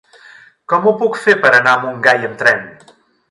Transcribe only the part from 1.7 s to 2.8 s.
a Montgai amb tren?